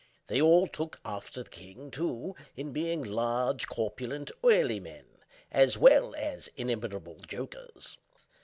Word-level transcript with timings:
They 0.25 0.41
all 0.41 0.65
took 0.65 0.99
after 1.05 1.43
the 1.43 1.49
king, 1.51 1.91
too, 1.91 2.35
in 2.57 2.71
being 2.71 3.03
large, 3.03 3.67
corpulent, 3.67 4.31
oily 4.43 4.79
men, 4.79 5.05
as 5.51 5.77
well 5.77 6.15
as 6.15 6.49
inimitable 6.57 7.19
jokers. 7.27 7.99